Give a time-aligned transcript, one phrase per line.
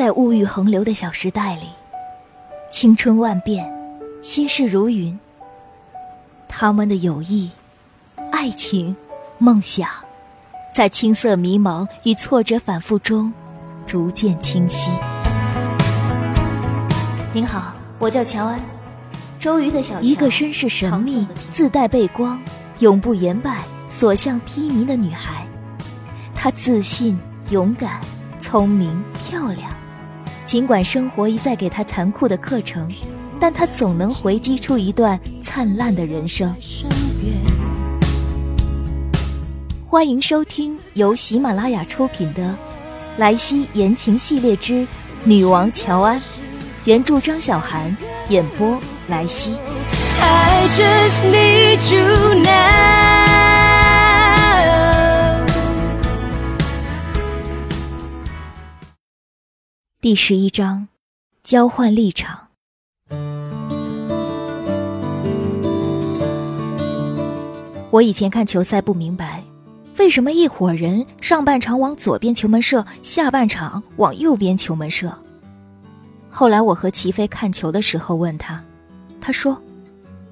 [0.00, 1.66] 在物欲横流的小时代里，
[2.72, 3.70] 青春万变，
[4.22, 5.20] 心事如云。
[6.48, 7.50] 他们的友谊、
[8.32, 8.96] 爱情、
[9.36, 9.90] 梦想，
[10.74, 13.30] 在青涩迷茫与挫折反复中，
[13.86, 14.90] 逐渐清晰。
[17.34, 18.58] 您好，我叫乔安，
[19.38, 22.40] 周瑜的小一个身世神秘、自带背光、
[22.78, 25.46] 永不言败、所向披靡的女孩。
[26.34, 27.18] 她自信、
[27.50, 28.00] 勇敢、
[28.40, 29.70] 聪明、漂亮。
[30.50, 32.92] 尽管生活一再给他残酷的课程，
[33.38, 36.52] 但他总能回击出一段灿烂的人生。
[39.86, 42.42] 欢迎收听由喜马拉雅出品的
[43.16, 44.84] 《莱西言情系列之
[45.22, 46.18] 女王乔安》，
[46.84, 47.96] 原著张小涵，
[48.28, 49.54] 演播莱西。
[50.20, 52.99] I just need you now.
[60.02, 60.88] 第十一章，
[61.44, 62.46] 交换立场。
[67.90, 69.44] 我以前看球赛不明白，
[69.98, 75.12] 为什么一伙人上半场往左边球门射，下半场往右边球门射。
[76.30, 78.58] 后来我和齐飞看球的时候问他，
[79.20, 79.54] 他说：“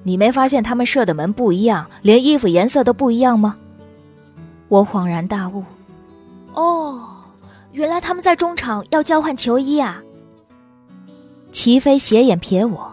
[0.01, 3.55] 你没发现他们射的门不一样，连衣服颜色都不一样吗？”
[4.67, 5.63] 我恍然大悟，
[6.55, 7.17] 哦。
[7.71, 10.01] 原来他们在中场要交换球衣啊！
[11.51, 12.91] 齐飞斜眼瞥我：“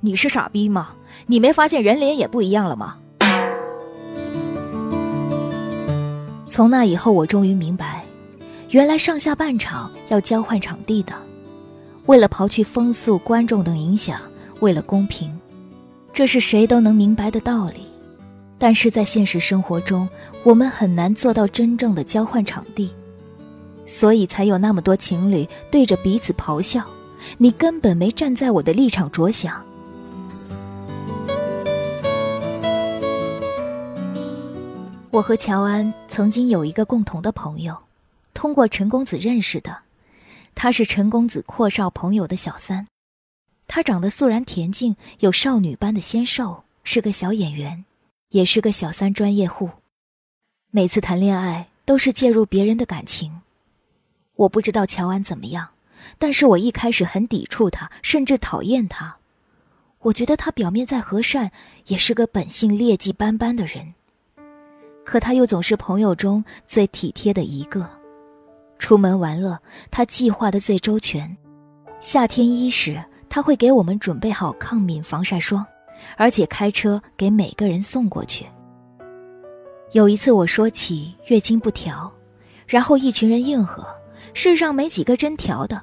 [0.00, 0.94] 你是傻逼吗？
[1.26, 2.96] 你没发现人脸也不一样了吗？”
[6.48, 8.04] 从那以后，我终于明白，
[8.70, 11.12] 原来上下半场要交换场地的。
[12.06, 14.20] 为了刨去风速、观众等影响，
[14.60, 15.36] 为了公平，
[16.12, 17.86] 这是谁都能明白的道理。
[18.56, 20.08] 但是在现实生活中，
[20.42, 22.90] 我们很难做到真正的交换场地。
[23.86, 26.84] 所以才有那么多情侣对着彼此咆哮，
[27.38, 29.64] 你根本没站在我的立场着想。
[35.10, 37.76] 我和乔安曾经有一个共同的朋友，
[38.32, 39.76] 通过陈公子认识的，
[40.56, 42.84] 他是陈公子阔少朋友的小三，
[43.68, 47.84] 他长得素然恬静，有少女般的纤瘦，是个小演员，
[48.30, 49.70] 也是个小三专业户，
[50.72, 53.40] 每次谈恋爱都是介入别人的感情。
[54.36, 55.68] 我不知道乔安怎么样，
[56.18, 59.16] 但是我一开始很抵触他，甚至讨厌他。
[60.00, 61.50] 我觉得他表面再和善，
[61.86, 63.94] 也是个本性劣迹斑斑的人。
[65.04, 67.88] 可他又总是朋友中最体贴的一个，
[68.78, 69.58] 出门玩乐
[69.90, 71.34] 他计划的最周全。
[72.00, 75.64] 夏天伊始，他会给我们准备好抗敏防晒霜，
[76.16, 78.44] 而且开车给每个人送过去。
[79.92, 82.12] 有一次我说起月经不调，
[82.66, 83.86] 然后一群人应和。
[84.34, 85.80] 世上没几个真调的，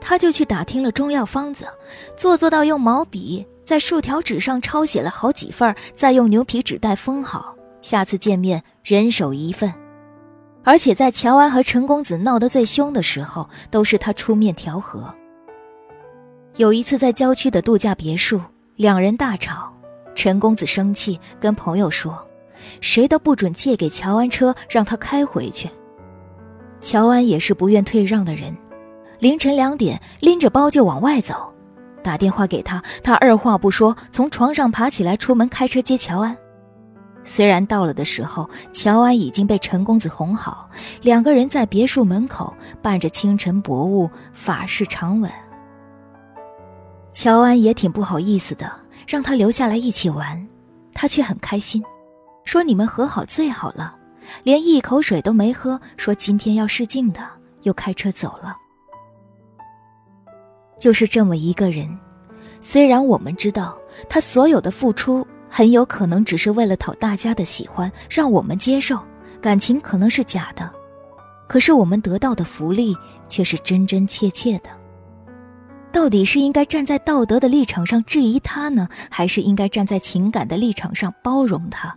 [0.00, 1.66] 他就去打听了中药方子，
[2.16, 7.54] 做做到用毛笔在竖条纸上抄写了好几份，再用牛皮纸袋封好。
[7.80, 9.72] 下次见面人手一份，
[10.62, 15.02] 而且在乔安和陈公子闹得最凶的时候，都是他出面调和。
[16.56, 18.38] 有一次在郊区的度假别墅，
[18.76, 19.72] 两人大吵，
[20.14, 22.18] 陈公子生气跟朋友说，
[22.82, 25.70] 谁都不准借给乔安车，让他开回去。
[26.80, 28.56] 乔安也是不愿退让的人，
[29.18, 31.34] 凌晨两点拎着包就往外走，
[32.02, 36.36] 打电话给他，他二话不说从床上爬起来出门开车接乔安。
[37.22, 40.68] 虽然到了的时候，乔安已经被陈公子哄好，
[41.02, 45.30] 两个人在别墅门口伴着清晨薄雾法式长吻。
[47.12, 48.72] 乔安也挺不好意思的，
[49.06, 50.48] 让他留下来一起玩，
[50.94, 51.84] 他却很开心，
[52.44, 53.96] 说你们和好最好了。
[54.42, 57.20] 连一口水都没喝，说今天要试镜的，
[57.62, 58.56] 又开车走了。
[60.78, 61.88] 就是这么一个人，
[62.60, 68.98] 虽然我们知道他所有的付出很有可能只是为了讨大家的喜欢，让我们接受，
[69.40, 70.72] 感情可能是假的，
[71.46, 72.96] 可是我们得到的福利
[73.28, 74.70] 却是真真切切的。
[75.92, 81.94] 到底是应该站在道德的立场上质疑他呢，还是应该站在情感的立场上包容他？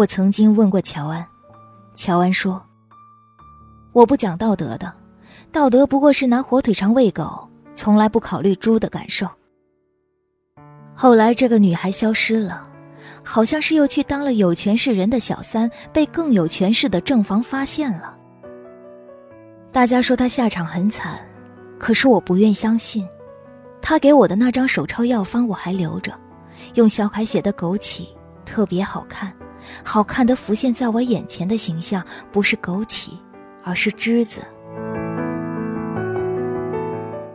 [0.00, 1.26] 我曾经问过乔安，
[1.94, 2.62] 乔安说
[3.92, 4.90] ：“我不讲道德的，
[5.52, 9.28] 道德不过是拿火腿肠喂狗，从来不考虑猪的感受。”
[10.96, 12.66] 后来这个女孩消失了，
[13.22, 18.16] 好像是又去当了有权势人的小三，被更有权势的正房发现了。
[19.70, 21.20] 大家说她下场很惨，
[21.78, 23.06] 可是我不愿相信。
[23.82, 26.18] 她给我的那张手抄药方我还留着，
[26.72, 28.08] 用小楷写的枸杞，
[28.46, 29.30] 特别好看。
[29.84, 33.10] 好看的浮现在我眼前的形象，不是枸杞，
[33.62, 34.40] 而是栀子。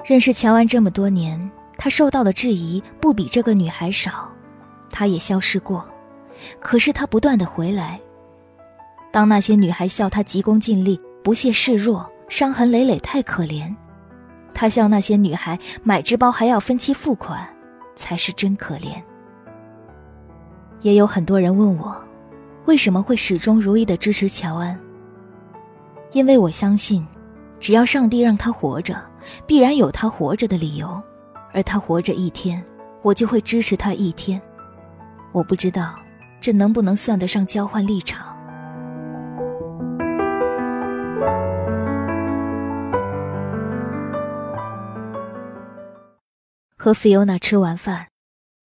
[0.04, 4.30] 认识乔安这么多年，他受到的质疑不比这个女孩少，
[4.92, 5.84] 他也消失过，
[6.60, 8.00] 可是他不断的回来。
[9.12, 13.74] 当那些女孩笑他急功近利、不屑示弱、伤痕累累太可怜，
[14.54, 17.48] 他笑那些女孩买只包还要分期付款，
[17.96, 19.02] 才是真可怜。
[20.82, 21.96] 也有很多人问我，
[22.66, 24.78] 为什么会始终如一的支持乔安？
[26.12, 27.06] 因为我相信，
[27.60, 29.00] 只要上帝让他活着，
[29.46, 31.02] 必然有他活着的理由，
[31.54, 32.64] 而他活着一天，
[33.02, 34.42] 我就会支持他一天。
[35.32, 35.94] 我不知道，
[36.42, 38.34] 这能不能算得上交换立场？
[46.78, 48.08] 和菲欧娜吃完饭，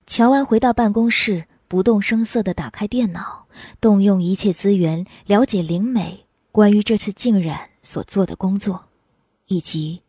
[0.07, 3.40] 乔安回到办公室，不动声色地打开电脑，
[3.81, 8.85] 动用一切资源了解灵美关于这次浸染所做的工作，
[9.47, 10.03] 以及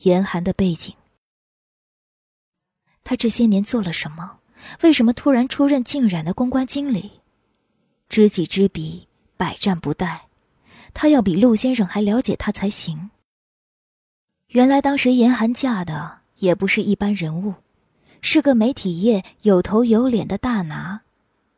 [0.00, 0.94] 严寒的背景。
[3.04, 4.38] 他这些年做了什么？
[4.82, 7.10] 为什么突然出任浸染的公关经理？
[8.08, 9.06] 知己知彼，
[9.36, 10.18] 百战不殆。
[10.92, 13.10] 他要比陆先生还了解他才行。
[14.48, 16.26] 原来当时严寒嫁的。
[16.38, 17.54] 也不是一般人物，
[18.20, 21.00] 是个媒体业有头有脸的大拿。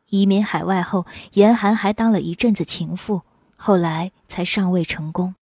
[0.09, 3.21] 移民海外后，严寒还当了一阵子情妇，
[3.55, 5.35] 后来才上位成功。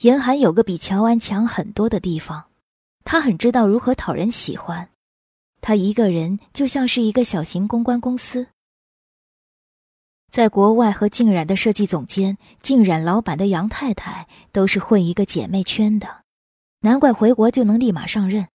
[0.00, 2.44] 严寒有个比乔安强很多的地方，
[3.04, 4.90] 他很知道如何讨人喜欢。
[5.62, 8.46] 他一个人就像是一个小型公关公司，
[10.30, 16.24] 在国外和静染的设计总监、静染老板的杨太太都是混一个姐妹圈的。
[16.80, 18.46] 难怪回国就能立马上任。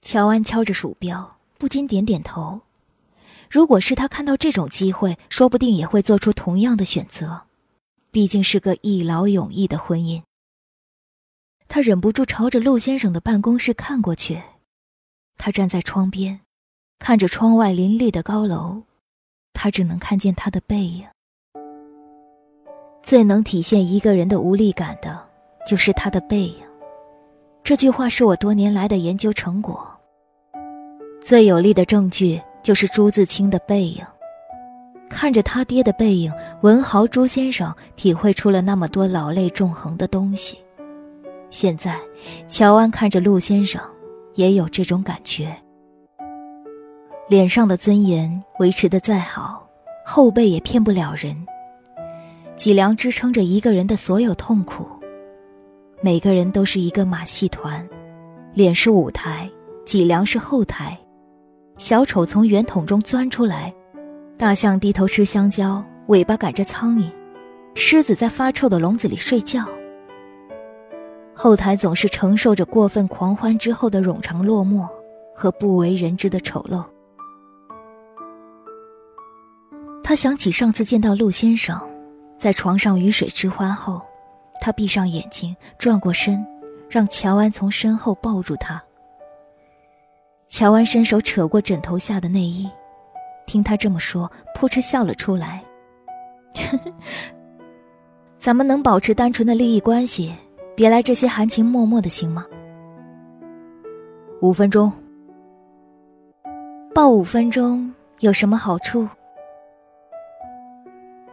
[0.00, 2.60] 乔安敲着鼠标，不禁点点头。
[3.50, 7.42] 如果是他看到这种机会，说不定也会做出同样的选择。
[8.12, 10.22] 毕竟是个一劳永逸的婚姻。
[11.66, 14.40] 他忍不住朝着陆先生的办公室看过去。
[15.36, 16.40] 他站在窗边，
[16.98, 18.82] 看着窗外林立的高楼，
[19.52, 21.04] 他只能看见他的背影。
[23.02, 25.28] 最能体现一个人的无力感的，
[25.66, 26.56] 就是他的背影。
[27.64, 29.88] 这句话是我多年来的研究成果。
[31.22, 34.04] 最有力的证据就是朱自清的背影。
[35.08, 40.56] 看着他爹的背影，文豪朱先生体会出了那么多老泪纵横的东西。
[41.50, 41.98] 现在，
[42.48, 43.82] 乔安看着陆先生，
[44.34, 45.52] 也有这种感觉。
[47.28, 49.68] 脸上的尊严维持的再好，
[50.04, 51.36] 后背也骗不了人。
[52.54, 54.86] 脊梁支撑着一个人的所有痛苦。
[56.00, 57.84] 每个人都是一个马戏团，
[58.54, 59.50] 脸是舞台，
[59.84, 60.96] 脊梁是后台。
[61.80, 63.74] 小丑从圆筒中钻出来，
[64.36, 67.10] 大象低头吃香蕉，尾巴赶着苍蝇，
[67.74, 69.64] 狮子在发臭的笼子里睡觉。
[71.34, 74.86] 后台总是承受着过分狂欢之后的冗长落寞
[75.34, 76.84] 和不为人知的丑陋。
[80.04, 81.80] 他想起上次见到陆先生，
[82.38, 84.02] 在床上鱼水之欢后。
[84.60, 86.46] 他闭上眼睛，转过身，
[86.90, 88.78] 让乔安从身后抱住他。
[90.50, 92.68] 乔安伸手扯过枕头下的内衣，
[93.46, 95.62] 听他这么说，扑哧笑了出来。
[98.36, 100.34] 咱们能保持单纯的利益关系，
[100.74, 102.44] 别来这些含情脉脉的，行吗？
[104.42, 104.92] 五分钟，
[106.92, 109.08] 抱五分钟有什么好处？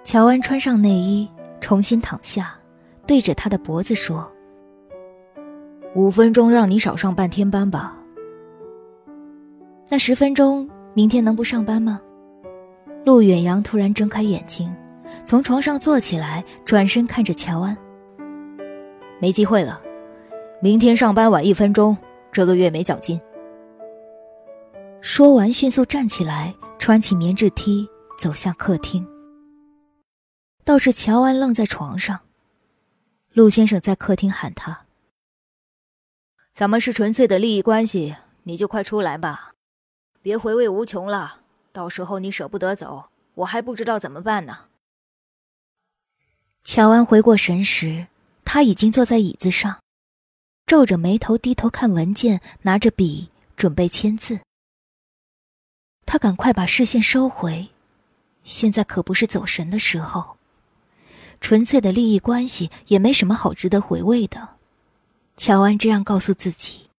[0.04, 1.28] 乔安穿上内衣，
[1.60, 2.54] 重新躺下。
[3.08, 4.30] 对着他的脖子说
[5.96, 7.97] ：“五分钟，让你少上半天班吧。
[9.90, 12.02] 那十分钟，明天能不上班吗？”
[13.06, 14.74] 陆远扬突然睁开眼睛，
[15.26, 17.78] 从床上坐起来，转身看着乔安
[19.22, 19.82] ：“没机会了，
[20.62, 21.96] 明天上班晚一分钟，
[22.32, 23.20] 这个月没奖金。”
[25.00, 27.88] 说完，迅速站起来，穿起棉质 T，
[28.20, 29.08] 走向客厅。
[30.66, 32.20] 倒是乔安愣在床上。
[33.32, 34.86] 陆先生在客厅喊他
[36.54, 39.54] ：“咱们是纯粹的利益关系，你就快出来吧，
[40.28, 41.40] 别回味无穷了。
[41.72, 44.66] 到时候你舍不得走，我还不知道怎么办呢。”
[46.66, 48.08] 乔安回过神时，
[48.44, 49.80] 他已经坐在椅子上，
[50.66, 54.38] 皱着眉头低头看文件，拿着笔准备签字。
[56.06, 57.70] 他赶快把视线收回，
[58.44, 60.36] 现在可不是走神的时候。
[61.40, 64.58] 纯粹的利益关系也没什么好值得回味的，
[65.38, 66.90] 乔安这样告诉自己。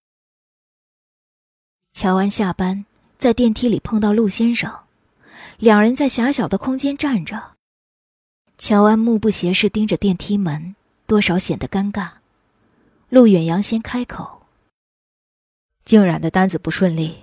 [1.92, 2.87] 乔安下班
[3.19, 4.73] 在电梯里碰到陆先生，
[5.59, 7.57] 两人在狭小的空间站着。
[8.59, 12.11] 乔安目不斜视盯着电梯门，多少显得尴尬。
[13.09, 14.43] 陆远扬先开口
[15.85, 17.17] ：“静冉的单子不顺利，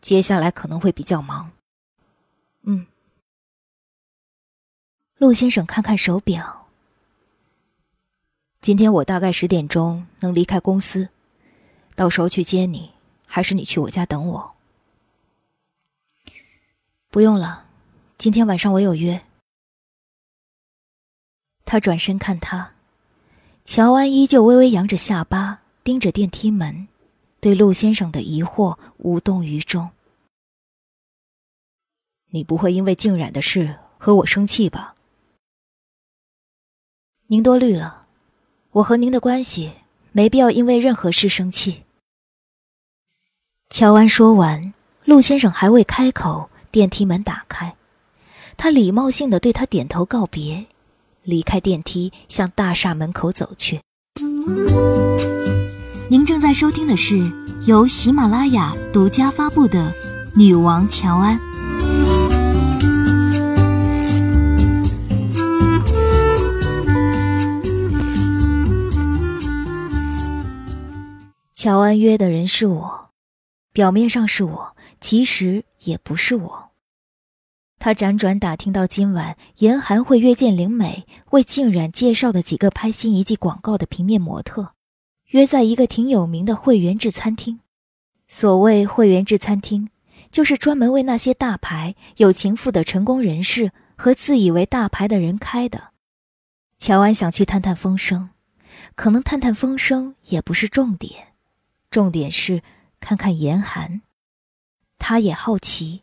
[0.00, 1.50] 接下来可能会比较忙。”
[2.62, 2.86] 嗯。
[5.18, 6.68] 陆先生看看手表，
[8.60, 11.08] 今天我大概十点钟能离开公司，
[11.96, 12.92] 到时候去接你，
[13.26, 14.54] 还是你去我家等我？
[17.12, 17.66] 不用了，
[18.16, 19.20] 今天晚上我有约。
[21.66, 22.72] 他转身看他，
[23.66, 26.88] 乔安依旧微微扬着下巴，盯着电梯门，
[27.38, 29.90] 对陆先生的疑惑无动于衷。
[32.30, 34.94] 你不会因为静染的事和我生气吧？
[37.26, 38.06] 您多虑了，
[38.70, 39.70] 我和您的关系
[40.12, 41.82] 没必要因为任何事生气。
[43.68, 44.72] 乔安说完，
[45.04, 47.76] 陆先生还未开口，电梯门打开，
[48.56, 50.64] 他礼貌性的对他点头告别。
[51.22, 53.78] 离开电梯，向大厦门口走去。
[56.08, 57.30] 您正在收听的是
[57.66, 59.90] 由喜马拉雅独家发布的
[60.34, 61.38] 《女王乔安》。
[71.54, 73.04] 乔安约的人是我，
[73.74, 76.61] 表面上是我，其实也不是我。
[77.84, 84.74] 他辗转打听到今晚严寒会约见灵美，为静冉介绍的几个拍新一季广告的平面模特，
[85.30, 87.58] 约在一个挺有名的会员制餐厅。
[88.28, 89.88] 所谓会员制餐厅，
[90.30, 95.88] 就是专门为那些大牌、有情妇的成功人士和自以为大牌的人开的。
[96.78, 98.30] 乔安想去探探风声，
[98.94, 101.32] 可能探探风声也不是重点，
[101.90, 102.62] 重点是
[103.00, 104.02] 看看严寒。
[104.98, 106.01] 他也好奇。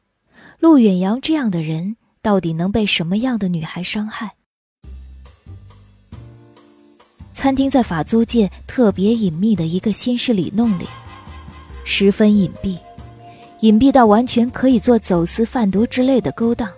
[0.60, 4.34] 陆远阳这样的人，到底能被什么样的女孩伤害？
[7.34, 10.86] 餐厅在法租界特别隐秘的一个新式里弄里，
[11.86, 12.78] 十分隐蔽，
[13.62, 16.70] 隐蔽到完全可以做走私贩毒之类的勾当。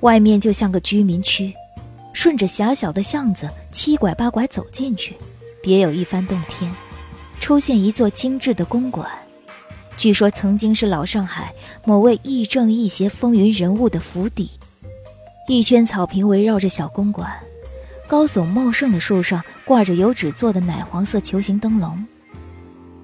[0.00, 1.54] 外面就像个居民区，
[2.12, 5.16] 顺着狭小的巷子七拐八拐走进去，
[5.62, 6.70] 别有一番洞天，
[7.40, 9.10] 出现一座精致的公馆。
[10.02, 11.54] 据说曾经是老上海
[11.84, 14.50] 某位亦正亦邪风云人物的府邸，
[15.46, 17.30] 一圈草坪围绕着小公馆，
[18.08, 22.04] 高耸茂盛的树上挂着油纸做的奶黄色球形灯笼。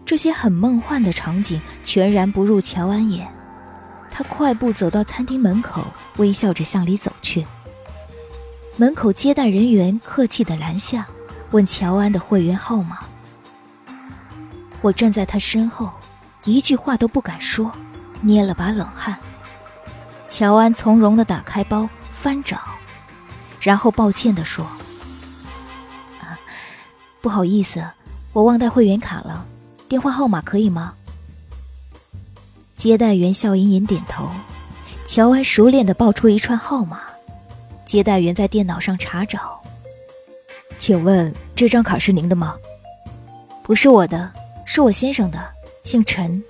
[0.04, 3.28] 这些很梦幻的场景全然不入乔安眼，
[4.10, 5.84] 他快步走到餐厅门口，
[6.16, 7.46] 微笑着向里走去。
[8.76, 11.06] 门口接待人员客气地拦下，
[11.52, 12.98] 问乔安的会员号码。
[14.80, 15.88] 我站在他身后。
[16.48, 17.70] 一句话都不敢说，
[18.22, 19.14] 捏了把冷汗。
[20.30, 22.58] 乔安从容地打开包翻找，
[23.60, 24.64] 然后抱歉地说
[26.20, 26.40] ：“啊，
[27.20, 27.84] 不好意思，
[28.32, 29.44] 我忘带会员卡了，
[29.88, 30.94] 电话号码可以吗？”
[32.76, 34.30] 接待员笑吟吟点头。
[35.06, 37.00] 乔安熟练地报出一串号码，
[37.84, 39.60] 接待员在电脑上查找。
[40.78, 42.54] 请问这张卡是您的吗？
[43.62, 44.32] 不是我的，
[44.64, 45.57] 是我先生的。
[45.88, 46.42] 姓陈。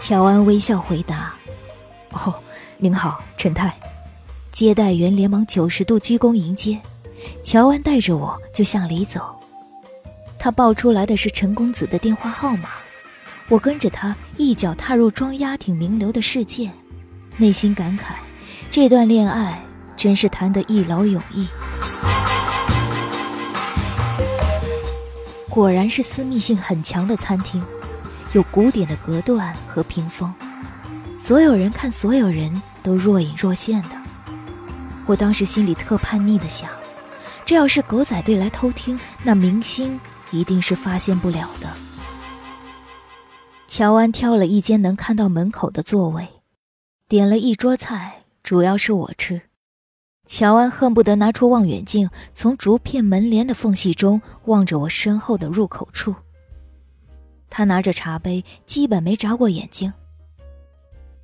[0.00, 1.34] 乔安微笑回答
[2.12, 2.34] ：“哦，
[2.78, 3.70] 您好，陈太。”
[4.50, 6.80] 接待员连忙九十度鞠躬迎接。
[7.44, 9.38] 乔安带着我就向里走。
[10.38, 12.70] 他报出来的是陈公子的电话号码。
[13.50, 16.70] 我跟着他一脚踏入装压挺名流的世界，
[17.36, 18.14] 内心感慨：
[18.70, 19.60] 这段恋爱
[19.98, 21.46] 真是谈得一劳永逸。
[25.50, 27.62] 果然是私密性很强的餐厅。
[28.34, 30.32] 有古典的隔断和屏风，
[31.16, 33.90] 所有人看所有人都若隐若现的。
[35.06, 36.68] 我当时心里特叛逆的想，
[37.46, 39.98] 这要是狗仔队来偷听，那明星
[40.30, 41.68] 一定是发现不了的。
[43.66, 46.28] 乔安挑了一间能看到门口的座位，
[47.08, 49.40] 点了一桌菜，主要是我吃。
[50.26, 56.14] 乔安恨不得拿出望远镜，从竹片门帘的缝隙中望着我身后的入口处。
[57.50, 59.92] 他拿着茶杯，基本没眨过眼睛。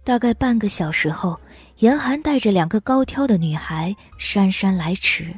[0.03, 1.41] 大概半个小时后，
[1.79, 5.35] 严寒带着两个高挑的女孩姗姗来迟。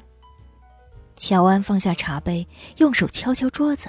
[1.17, 2.47] 乔安放下茶杯，
[2.79, 3.89] 用手敲敲桌子。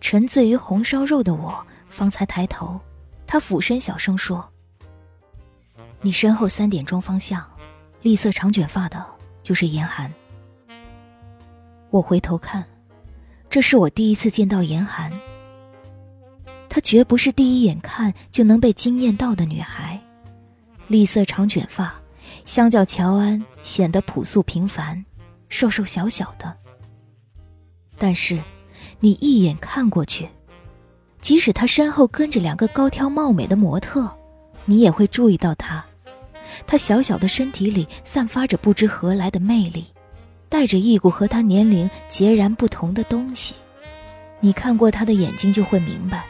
[0.00, 2.80] 沉醉于红烧肉的我方才抬头，
[3.26, 4.48] 他俯身小声说
[6.00, 7.44] ：“你身后三点钟方向，
[8.02, 9.04] 栗色长卷发的，
[9.42, 10.10] 就是严寒。”
[11.90, 12.64] 我回头看，
[13.50, 15.12] 这是我第一次见到严寒。
[16.70, 20.00] 她绝不是第一眼看就能被惊艳到的女孩，
[20.86, 21.92] 栗色长卷发，
[22.44, 25.04] 相较乔安显得朴素平凡，
[25.48, 26.56] 瘦瘦小小的。
[27.98, 28.40] 但是，
[29.00, 30.28] 你一眼看过去，
[31.20, 34.08] 即使他身后跟着两个高挑貌美的模特，
[34.64, 35.84] 你也会注意到他。
[36.68, 39.84] 他小小的身体里散发着不知何来的魅力，
[40.48, 43.56] 带着一股和他年龄截然不同的东西。
[44.38, 46.24] 你看过他的眼睛，就会明白，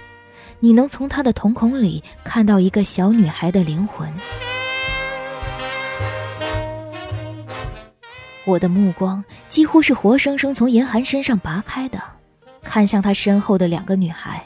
[0.62, 4.12] 你能从他的瞳孔里看到一个小女孩的灵魂。
[8.45, 11.99] 我的目光几乎是活生生从严寒身上拔开的，
[12.62, 14.45] 看向他身后的两个女孩。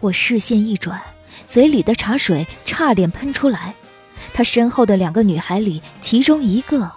[0.00, 1.00] 我视线一转，
[1.48, 3.74] 嘴里的茶水差点喷出来。
[4.32, 6.90] 他身后的两个女孩里，其中一个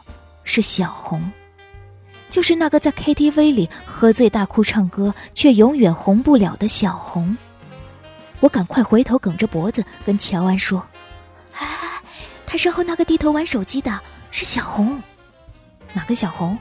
[0.43, 1.31] 是小红，
[2.29, 7.35] 就是那个在 KTV 里喝醉大哭唱歌却永远红不了的小红。
[8.41, 10.85] 我赶快回头，梗着脖子跟乔安说
[11.55, 11.67] ：“哎，
[12.45, 15.01] 他身后那个低头玩手机的是小红。”
[15.93, 16.57] 哪个小红？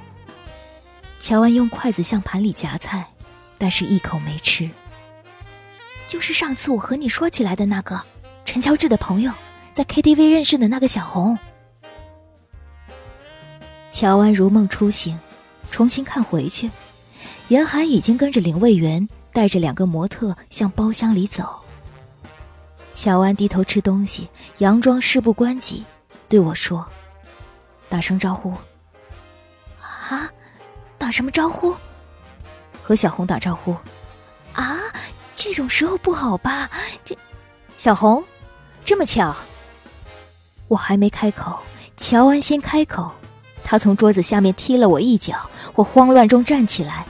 [1.20, 3.06] 乔安用筷子向盘里夹菜，
[3.56, 4.70] 但是一口没吃。
[6.06, 8.00] 就是上次我和你说起来的那个
[8.44, 9.32] 陈乔治的朋友，
[9.72, 11.38] 在 KTV 认识的那个小红。
[13.90, 15.18] 乔安如梦初醒，
[15.70, 16.70] 重新看回去，
[17.48, 21.62] 严寒已经跟着领卫员带着两个模特向包厢里走。
[22.94, 24.28] 乔安低头吃东西，
[24.58, 25.84] 佯装事不关己，
[26.28, 26.86] 对我说
[27.88, 28.52] ：“打声招呼。”
[29.80, 30.30] 啊，
[30.98, 31.74] 打什么招呼？
[32.82, 33.74] 和小红打招呼。
[34.52, 34.78] 啊，
[35.34, 36.70] 这种时候不好吧？
[37.04, 37.16] 这，
[37.78, 38.22] 小红，
[38.84, 39.34] 这么巧。
[40.68, 41.58] 我还没开口，
[41.96, 43.10] 乔安先开口。
[43.64, 47.06] 他从桌子下面踢了我一脚，我慌乱中站起来。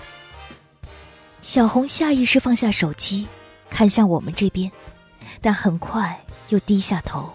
[1.40, 3.26] 小红下意识放下手机，
[3.70, 4.70] 看向我们这边，
[5.40, 6.18] 但很快
[6.48, 7.32] 又低下头。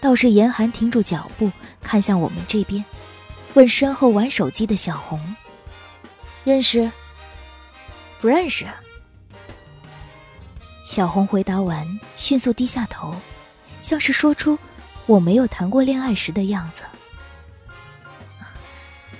[0.00, 1.50] 倒是严寒停住脚步，
[1.82, 2.84] 看向我们这边。
[3.54, 5.18] 问身后玩手机的小红
[6.44, 6.90] ：“认识？
[8.20, 8.66] 不认识？”
[10.84, 13.14] 小红回答完，迅速低下头，
[13.82, 14.58] 像是说出
[15.06, 16.82] “我没有谈过恋爱时的样子”。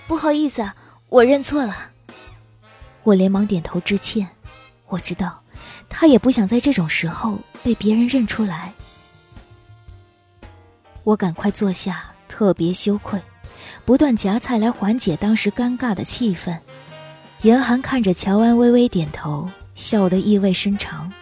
[0.07, 0.70] 不好意思，
[1.09, 1.90] 我认错了。
[3.03, 4.29] 我连忙点头致歉。
[4.87, 5.42] 我知道，
[5.88, 8.72] 他也不想在这种时候被别人认出来。
[11.02, 13.20] 我赶快坐下，特别羞愧。
[13.85, 16.57] 不断夹菜来缓解当时尴尬的气氛，
[17.42, 21.12] 严寒看着乔安微微点头，笑得意味深长。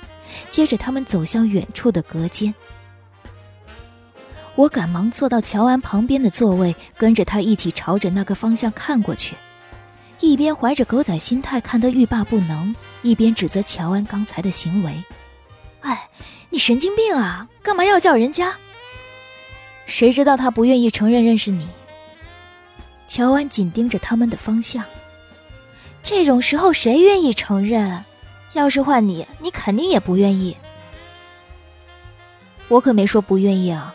[0.50, 2.54] 接着他们走向远处的隔间，
[4.54, 9.35] 我赶忙坐到乔安旁边的座位，跟着他一起朝着那个方向看过去，
[10.20, 15.02] 一边怀着狗仔心态看得欲罢不能，一边指责乔安刚才的行为
[15.85, 16.09] ：“哎，
[16.49, 18.55] 你神经病啊，干嘛要叫人家？
[19.85, 21.68] 谁知道他不愿意承认认识你。”
[23.07, 24.83] 乔安紧盯着他们的方向。
[26.03, 28.03] 这种时候谁愿意承认？
[28.55, 30.57] 要是换你，你肯定也不愿意。
[32.68, 33.94] 我可没说不愿意啊。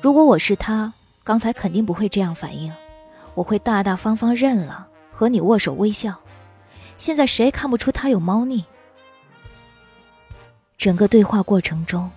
[0.00, 0.92] 如果我是他，
[1.24, 2.72] 刚才肯定不会这样反应。
[3.34, 6.14] 我会大大方方认了，和你握手微笑。
[6.96, 8.64] 现在谁看不出他有猫腻？
[10.78, 12.08] 整个对话过程中，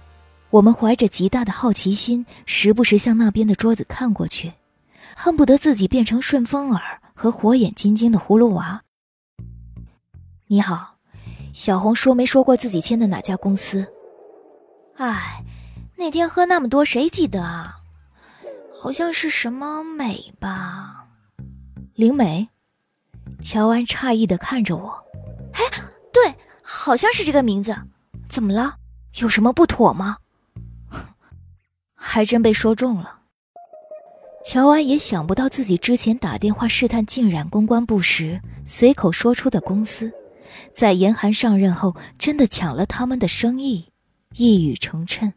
[0.51, 4.53] 我们怀着极大的好奇心，时不时向那边的桌子看过去。
[5.15, 8.83] 恨不得自己变成顺风耳和火眼金睛的葫芦娃。
[10.45, 10.95] 你好，
[11.55, 13.91] 小红说没说过自己签的哪家公司？
[14.97, 15.43] 哎，
[15.97, 17.77] 那天喝那么多，谁记得啊？
[18.79, 21.07] 好像是什么美吧？
[21.95, 22.47] 灵美？
[23.41, 25.03] 乔安诧异的看着我。
[25.53, 25.63] 哎，
[26.13, 27.75] 对，好像是这个名字。
[28.31, 28.77] 怎么了？
[29.19, 30.17] 有什么不妥吗？
[31.93, 33.19] 还真被说中了。
[34.45, 40.09] 乔安也想不到自己之前打电话试探竟然公关部时，随口说出的公司，
[40.73, 43.91] 在严寒上任后真的抢了他们的生意，
[44.35, 45.33] 一语成谶。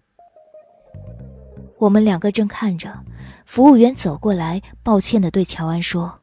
[1.78, 3.04] 我们两个正看着，
[3.44, 6.20] 服务员走过来，抱歉的对乔安说：“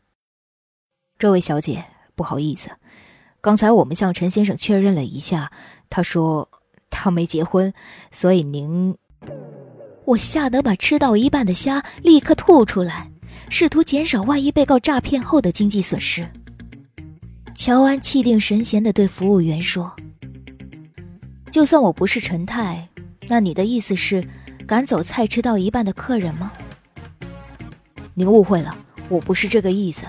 [1.20, 1.84] 这位小姐，
[2.16, 2.70] 不好意思，
[3.42, 5.52] 刚才我们向陈先生确认了一下，
[5.90, 6.50] 他说
[6.92, 7.74] 他没结婚，
[8.12, 8.96] 所以您……”
[10.06, 13.10] 我吓得把吃到一半的虾立刻吐出来，
[13.50, 16.28] 试图减少万一被告诈骗后的经济损失。
[17.56, 19.92] 乔安气定神闲地对服务员说
[21.52, 22.88] ：“就算我不是陈太，
[23.28, 24.28] 那你的意思是
[24.66, 26.52] 赶走菜吃到一半的客人吗？”
[28.16, 28.76] 您误会了，
[29.08, 30.06] 我不是这个意思。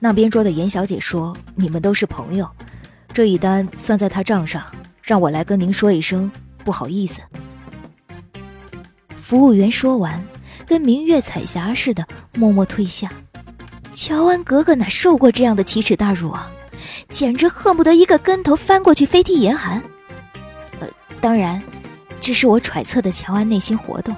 [0.00, 2.46] 那边桌的严小姐说你们都是朋友，
[3.12, 4.62] 这一单算在她账上，
[5.04, 6.30] 让我来跟您说一声
[6.64, 7.20] 不好意思。
[9.14, 10.22] 服务员说完，
[10.66, 13.12] 跟明月彩霞似的，默默退下。
[13.92, 16.50] 乔安格格哪受过这样的奇耻大辱啊！
[17.10, 19.82] 简直恨不得一个跟头翻过去飞踢严寒。
[20.80, 20.88] 呃，
[21.20, 21.62] 当然，
[22.20, 24.16] 这是我揣测的乔安内心活动。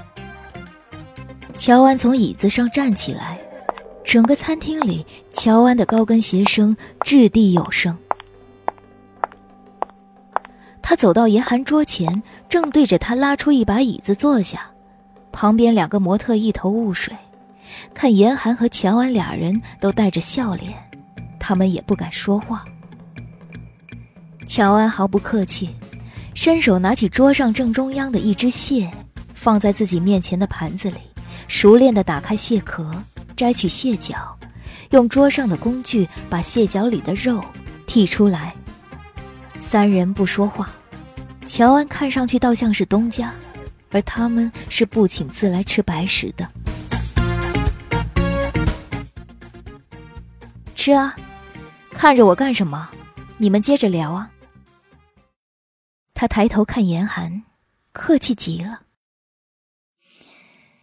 [1.57, 3.39] 乔安从椅子上站起来，
[4.05, 7.97] 整个餐厅里，乔安的高跟鞋声掷地有声。
[10.89, 14.71] 他走到严寒桌前，正对着他拉出一把椅子坐下，
[15.33, 17.13] 旁边两个模特一头雾水，
[17.93, 20.73] 看严寒和乔安俩人都带着笑脸，
[21.41, 22.65] 他们也不敢说话。
[24.47, 25.75] 乔安毫不客气，
[26.37, 28.89] 伸手拿起桌上正中央的一只蟹，
[29.35, 30.99] 放在自己面前的盘子里，
[31.49, 32.89] 熟练地打开蟹壳，
[33.37, 34.39] 摘取蟹脚，
[34.91, 37.43] 用桌上的工具把蟹脚里的肉
[37.89, 38.55] 剔出来。
[39.69, 40.71] 三人不说话，
[41.45, 43.35] 乔安看上去倒像是东家，
[43.91, 46.49] 而他们是不请自来吃白食的。
[50.77, 51.17] 吃啊，
[51.91, 52.89] 看着我干什么？
[53.39, 54.31] 你们接着聊啊。
[56.15, 57.43] 他抬头看严寒，
[57.91, 58.83] 客气极了。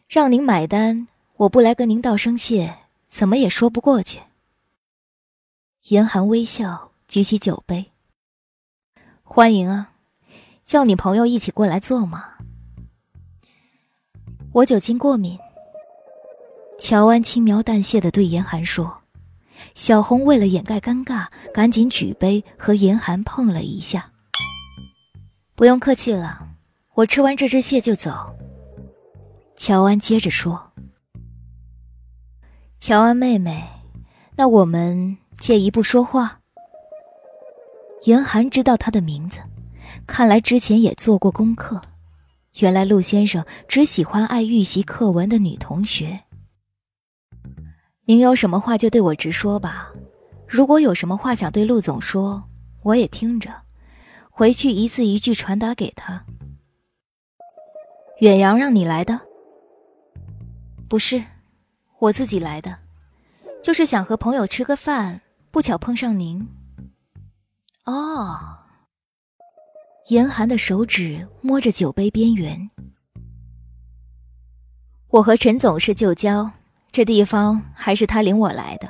[0.10, 2.76] 让您买单，我不来跟您道声谢，
[3.08, 4.20] 怎么也说不过去。
[5.84, 7.93] 严寒微笑，举起酒杯。
[9.36, 9.90] 欢迎啊，
[10.64, 12.24] 叫你朋友一起过来坐嘛。
[14.52, 15.40] 我酒精过敏。
[16.80, 19.02] 乔安轻描淡写的对严寒说。
[19.74, 24.12] 小红为了掩盖尴尬，赶紧举杯和严寒碰了一下。
[25.56, 26.48] 不用客气了，
[26.94, 28.38] 我吃完这只蟹就走。
[29.58, 30.72] 乔安接着说。
[32.80, 33.68] 乔安妹妹，
[34.36, 36.42] 那我们借一步说话。
[38.06, 39.40] 严寒知道他的名字，
[40.06, 41.82] 看来之前也做过功课。
[42.60, 46.20] 原来陆先生只喜欢爱预习课文的女同学。
[48.06, 49.92] 您有什么话就对我直说吧。
[50.48, 52.44] 如果有什么话想对陆总说，
[52.84, 53.50] 我也听着，
[54.30, 56.24] 回去一字一句传达给他。
[58.20, 59.20] 远洋让你来的？
[60.88, 61.24] 不是，
[62.00, 62.78] 我自己来的，
[63.64, 66.46] 就是想和朋友吃个饭，不巧碰上您。
[67.86, 68.40] 哦，
[70.08, 72.70] 严寒的手指摸着酒杯边缘。
[75.10, 76.50] 我和陈总是旧交，
[76.92, 78.90] 这地方还是他领我来的。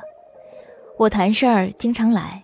[0.98, 2.42] 我谈事儿经常来。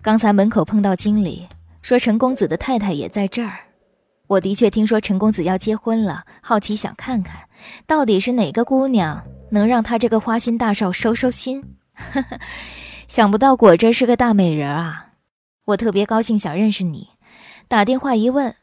[0.00, 1.48] 刚才门口碰到经理，
[1.82, 3.58] 说陈公子的太太也在这儿。
[4.28, 7.42] 我的确听说陈公子要结婚了，好奇想看看，
[7.88, 11.76] 到底是哪个姑娘能让他这个花心大少收收心。
[13.08, 15.09] 想不到果真是个大美人啊！
[15.70, 17.10] 我特别高兴，想认识你。
[17.68, 18.54] 打电话一问，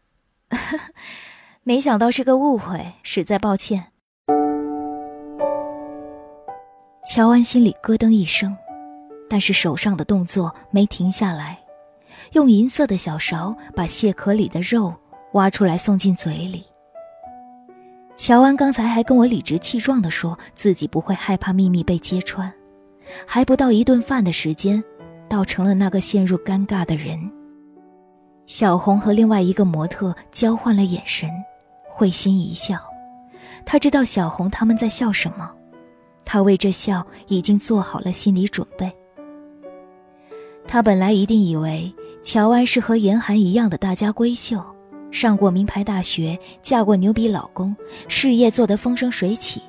[1.63, 3.85] 没想到是个误会，实在抱歉。
[7.07, 8.55] 乔安心里咯噔一声，
[9.29, 11.57] 但是手上的动作没停下来，
[12.33, 14.93] 用银色的小勺把蟹壳里的肉
[15.33, 16.65] 挖出来送进嘴里。
[18.17, 22.51] 乔安刚才还跟我理直气壮地说自己不会害怕秘密被揭穿，
[23.25, 24.83] 还不到一顿饭的时间。
[25.29, 27.19] 倒成了那个陷入尴尬的人。
[28.45, 31.29] 小红和另外一个模特交换了眼神，
[31.89, 32.79] 会心一笑。
[33.65, 35.51] 他知道小红他们在笑什么，
[36.23, 38.91] 他为这笑已经做好了心理准备。
[40.65, 44.63] 他本来一定以为乔安是和严寒一样的大家闺秀，
[45.11, 47.75] 上过名牌大学，嫁过牛逼老公，
[48.07, 49.61] 事业做得风生水起。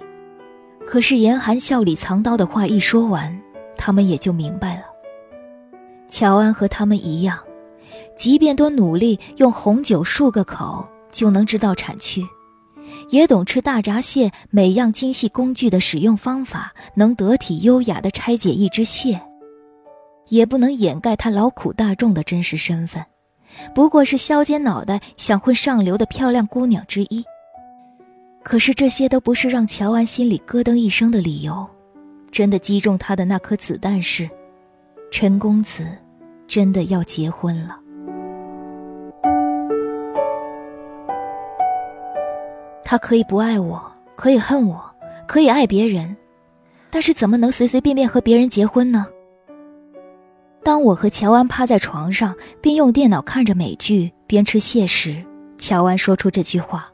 [0.86, 3.36] 可是严寒笑里藏刀的话一说完，
[3.76, 4.82] 他们也就明白了。
[6.08, 7.38] 乔安和他们一样，
[8.16, 12.26] 即便多努力用红酒漱个口就能知道产区，
[13.10, 19.20] 也懂吃大闸蟹每样精细工具的使用方法，能得体优雅地拆解一只蟹，
[20.28, 23.04] 也不能掩盖他劳苦大众的真实身份，
[23.74, 27.24] 不过是削尖脑袋想混上流的漂亮姑娘之一。
[28.42, 31.66] 可是这些都不是让乔安心里咯噔一声的理由，
[32.30, 34.28] 真的击中他的那颗子弹是。
[35.10, 35.84] 陈公子
[36.46, 37.80] 真的要结婚了。
[42.84, 43.80] 他可以不爱我，
[44.14, 44.80] 可以恨我，
[45.26, 46.16] 可以爱别人，
[46.88, 49.06] 但是怎么能随随便便和别人结婚呢？
[50.62, 55.22] 当我和乔安趴在床上，边用电脑看着美剧，边吃蟹时，
[55.58, 56.90] 乔安说出这句话。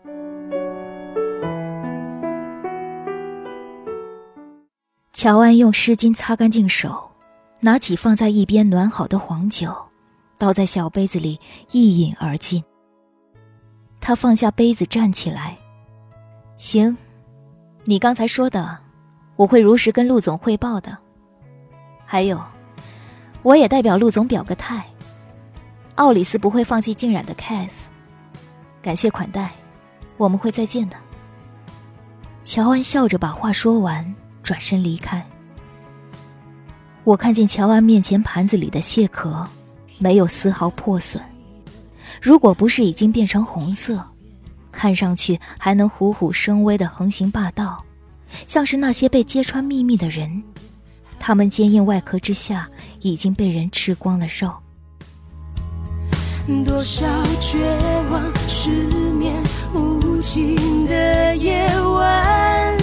[5.12, 7.10] 乔安用湿巾擦干净手。
[7.64, 9.74] 拿起放在一边暖好的黄酒，
[10.36, 12.62] 倒在小杯子里，一饮而尽。
[14.02, 15.56] 他放下杯子，站起来
[16.58, 16.94] ：“行，
[17.84, 18.76] 你刚才说的，
[19.36, 20.94] 我会如实跟陆总汇报的。
[22.04, 22.38] 还有，
[23.42, 24.84] 我也代表陆总表个态，
[25.94, 27.88] 奥里斯不会放弃静染的 case。
[28.82, 29.50] 感谢款待，
[30.18, 30.96] 我们会再见的。
[32.42, 35.26] 乔安笑着把话说完，转身离开。
[37.04, 39.46] 我看见乔安面前盘子里的蟹壳，
[39.98, 41.22] 没有丝毫破损。
[42.20, 44.02] 如果不是已经变成红色，
[44.72, 47.84] 看上去还能虎虎生威的横行霸道，
[48.46, 50.42] 像是那些被揭穿秘密的人，
[51.18, 52.66] 他们坚硬外壳之下
[53.00, 54.50] 已经被人吃光了肉。
[56.64, 57.06] 多少
[57.38, 57.58] 绝
[58.10, 58.70] 望、失
[59.12, 59.42] 眠、
[59.74, 62.78] 无尽的夜晚，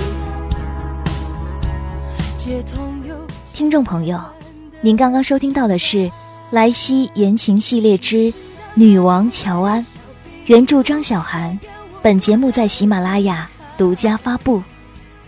[2.38, 2.91] 街头。
[3.62, 4.20] 听众朋友，
[4.82, 5.98] 您刚刚收听到的是
[6.50, 8.34] 《莱西言情系列之
[8.74, 9.80] 女王乔安》，
[10.48, 11.60] 原著张小涵。
[12.02, 13.48] 本节目在喜马拉雅
[13.78, 14.64] 独家发布，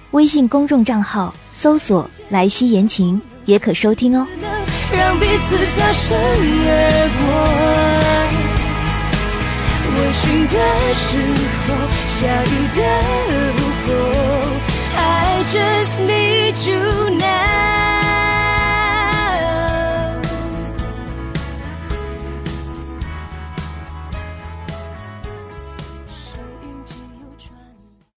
[0.09, 4.25] 微信公众账号搜索“莱西言情”也可收听哦。